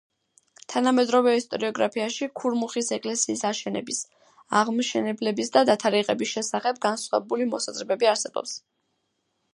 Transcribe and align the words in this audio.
თანამედროვე 0.73 1.33
ისტორიოგრაფიაში 1.39 2.29
ქურმუხის 2.41 2.89
ეკლესიის 2.97 3.45
აშენების, 3.51 4.01
აღმშენებლის 4.63 5.55
და 5.59 5.65
დათარიღების 5.71 6.35
შესახებ 6.39 6.81
განსხვავებული 6.87 7.51
მოსაზრებები 7.55 8.13
არსებობს. 8.15 8.61